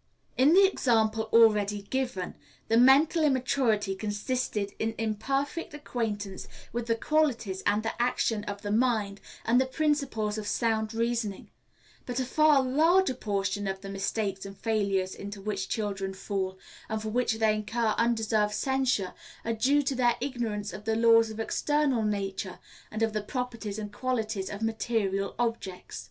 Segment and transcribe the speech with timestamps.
[0.38, 2.34] _In the example already given,
[2.68, 8.70] the mental immaturity consisted in imperfect acquaintance with the qualities and the action of the
[8.70, 11.50] mind, and the principles of sound reasoning;
[12.06, 16.58] but a far larger portion of the mistakes and failures into which children fall,
[16.88, 19.12] and for which they incur undeserved censure,
[19.44, 22.58] are due to their ignorance of the laws of external nature,
[22.90, 26.08] and of the properties and qualities of material objects.